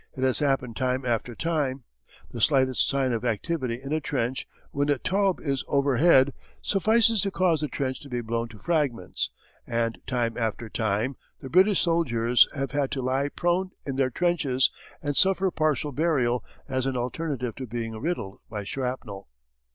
[0.17, 1.83] It has happened time after time.
[2.31, 7.29] The slightest sign of activity in a trench when a "Taube" is overhead suffices to
[7.29, 9.29] cause the trench to be blown to fragments,
[9.67, 14.71] and time after time the British soldiers have had to lie prone in their trenches
[15.03, 19.29] and suffer partial burial as an alternative to being riddled by shrapnel.